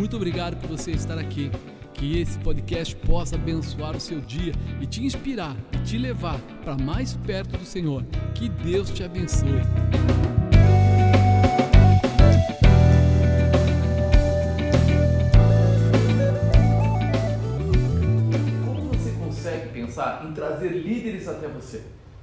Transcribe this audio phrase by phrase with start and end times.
[0.00, 1.52] Muito obrigado por você estar aqui.
[1.92, 6.74] Que esse podcast possa abençoar o seu dia e te inspirar e te levar para
[6.74, 8.02] mais perto do Senhor.
[8.34, 9.60] Que Deus te abençoe.
[18.64, 21.82] Como você consegue pensar em trazer líderes até você?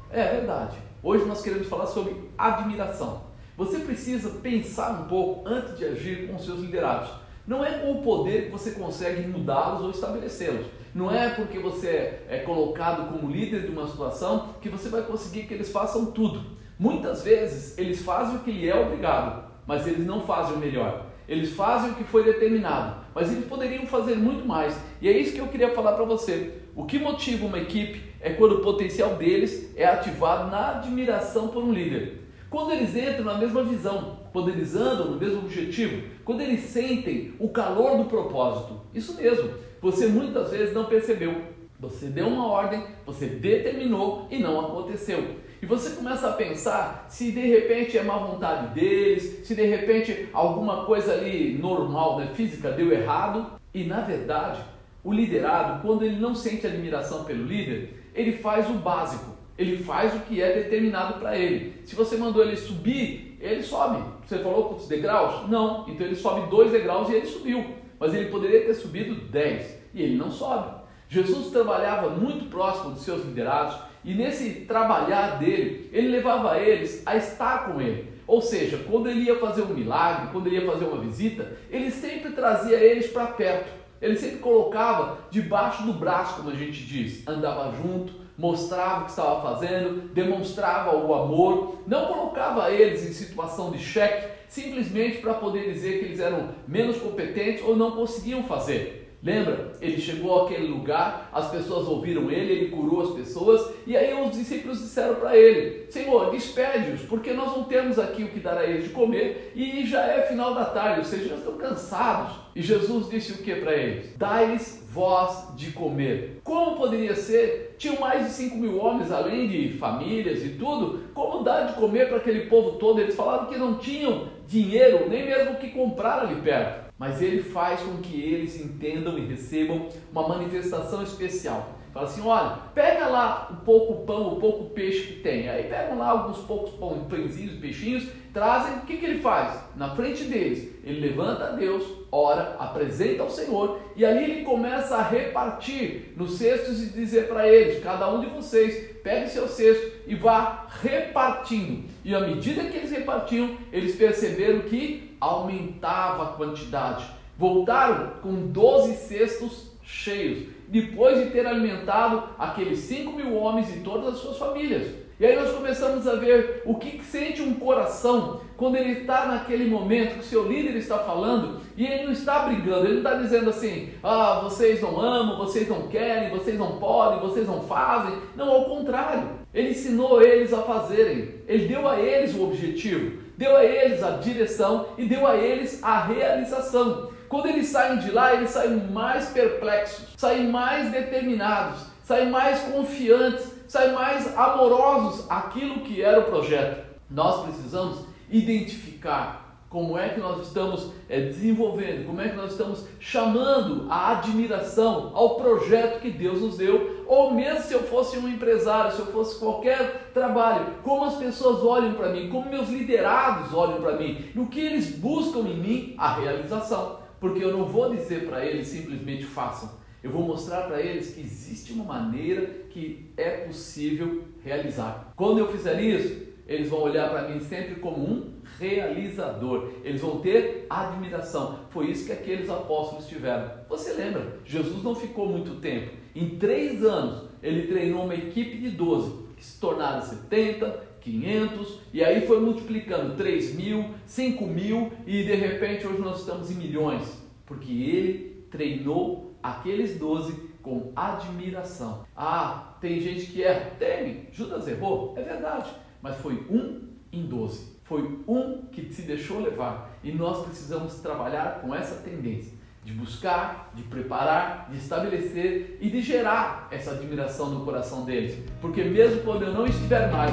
[0.09, 0.77] É verdade.
[1.03, 3.21] Hoje nós queremos falar sobre admiração.
[3.55, 7.26] Você precisa pensar um pouco antes de agir com seus liderados.
[7.47, 10.65] Não é com o poder que você consegue mudá-los ou estabelecê-los.
[10.93, 15.43] Não é porque você é colocado como líder de uma situação que você vai conseguir
[15.43, 16.43] que eles façam tudo.
[16.77, 21.05] Muitas vezes eles fazem o que lhe é obrigado, mas eles não fazem o melhor.
[21.25, 24.77] Eles fazem o que foi determinado, mas eles poderiam fazer muito mais.
[25.01, 26.53] E é isso que eu queria falar para você.
[26.75, 31.63] O que motiva uma equipe é quando o potencial deles é ativado na admiração por
[31.63, 32.26] um líder.
[32.49, 37.33] Quando eles entram na mesma visão, quando eles andam no mesmo objetivo, quando eles sentem
[37.39, 38.81] o calor do propósito.
[38.93, 39.49] Isso mesmo,
[39.81, 41.41] você muitas vezes não percebeu.
[41.79, 45.35] Você deu uma ordem, você determinou e não aconteceu.
[45.61, 50.29] E você começa a pensar se de repente é má vontade deles, se de repente
[50.33, 53.59] alguma coisa ali normal, né, física, deu errado.
[53.73, 54.61] E na verdade,
[55.03, 59.36] o liderado, quando ele não sente admiração pelo líder, ele faz o básico.
[59.57, 61.81] Ele faz o que é determinado para ele.
[61.85, 64.03] Se você mandou ele subir, ele sobe.
[64.25, 65.49] Você falou quantos degraus?
[65.49, 65.87] Não.
[65.87, 67.65] Então ele sobe dois degraus e ele subiu.
[67.99, 70.77] Mas ele poderia ter subido dez e ele não sobe.
[71.09, 77.15] Jesus trabalhava muito próximo dos seus liderados e nesse trabalhar dele, ele levava eles a
[77.15, 78.09] estar com ele.
[78.25, 81.89] Ou seja, quando ele ia fazer um milagre, quando ele ia fazer uma visita, ele
[81.89, 83.69] sempre trazia eles para perto.
[84.01, 89.11] Ele sempre colocava debaixo do braço, como a gente diz, andava junto, mostrava o que
[89.11, 95.73] estava fazendo, demonstrava o amor, não colocava eles em situação de cheque simplesmente para poder
[95.73, 99.06] dizer que eles eram menos competentes ou não conseguiam fazer.
[99.21, 99.73] Lembra?
[99.81, 104.35] Ele chegou àquele lugar, as pessoas ouviram ele, ele curou as pessoas, e aí os
[104.35, 108.65] discípulos disseram para ele: Senhor, despede-os, porque nós não temos aqui o que dar a
[108.65, 112.35] eles de comer, e já é final da tarde, ou seja, já estão cansados.
[112.55, 114.15] E Jesus disse o que para eles?
[114.15, 116.39] Dai-lhes voz de comer.
[116.43, 117.75] Como poderia ser?
[117.77, 121.03] Tinham mais de 5 mil homens, além de famílias e tudo.
[121.13, 122.99] Como dar de comer para aquele povo todo?
[122.99, 127.43] Eles falaram que não tinham dinheiro, nem mesmo o que comprar ali perto mas ele
[127.43, 131.77] faz com que eles entendam e recebam uma manifestação especial.
[131.97, 135.49] Fala assim: olha, pega lá o pouco pão, o pouco peixe que tem.
[135.49, 136.71] Aí pegam lá alguns poucos
[137.09, 138.77] pãezinhos, peixinhos, trazem.
[138.77, 139.59] O que, que ele faz?
[139.75, 144.95] Na frente deles, ele levanta a Deus, ora, apresenta ao Senhor e ali ele começa
[144.95, 149.91] a repartir nos cestos e dizer para eles: cada um de vocês pegue seu cesto
[150.05, 151.85] e vá repartindo.
[152.05, 157.05] E à medida que eles repartiam, eles perceberam que aumentava a quantidade.
[157.37, 164.15] Voltaram com 12 cestos cheios, depois de ter alimentado aqueles 5 mil homens e todas
[164.15, 165.07] as suas famílias.
[165.19, 169.67] E aí nós começamos a ver o que sente um coração quando ele está naquele
[169.67, 173.49] momento que seu líder está falando e ele não está brigando, ele não está dizendo
[173.49, 178.15] assim, ah, vocês não amam, vocês não querem, vocês não podem, vocês não fazem.
[178.35, 183.55] Não, ao contrário, ele ensinou eles a fazerem, ele deu a eles o objetivo, deu
[183.55, 187.11] a eles a direção e deu a eles a realização.
[187.29, 193.57] Quando eles saem de lá, eles saem mais perplexos, saem mais determinados, saem mais confiantes
[193.67, 196.85] saem mais amorosos aquilo que era o projeto.
[197.09, 197.99] Nós precisamos
[198.29, 204.17] identificar como é que nós estamos é, desenvolvendo, como é que nós estamos chamando a
[204.17, 208.99] admiração ao projeto que Deus nos deu, ou mesmo se eu fosse um empresário, se
[208.99, 213.97] eu fosse qualquer trabalho, como as pessoas olham para mim, como meus liderados olham para
[213.97, 218.45] mim, no que eles buscam em mim a realização, porque eu não vou dizer para
[218.45, 219.71] eles simplesmente façam,
[220.03, 225.11] eu vou mostrar para eles que existe uma maneira que é possível realizar.
[225.15, 229.69] Quando eu fizer isso, eles vão olhar para mim sempre como um realizador.
[229.83, 231.59] Eles vão ter admiração.
[231.69, 233.51] Foi isso que aqueles apóstolos tiveram.
[233.67, 234.37] Você lembra?
[234.45, 235.91] Jesus não ficou muito tempo.
[236.17, 242.03] Em três anos, ele treinou uma equipe de 12, que se tornaram 70, 500, e
[242.03, 247.21] aí foi multiplicando 3 mil, 5 mil, e de repente hoje nós estamos em milhões,
[247.45, 250.33] porque ele treinou aqueles doze
[250.63, 252.03] com admiração.
[252.15, 253.73] Ah, tem gente que erra?
[253.77, 254.27] Tem.
[254.31, 255.13] Judas errou?
[255.15, 255.69] É verdade.
[256.01, 256.81] Mas foi um
[257.11, 257.77] em doze.
[257.83, 259.95] Foi um que se deixou levar.
[260.03, 262.56] E nós precisamos trabalhar com essa tendência
[262.87, 268.41] de buscar, de preparar, de estabelecer e de gerar essa admiração no coração deles.
[268.61, 270.31] Porque mesmo quando eu não estiver mais,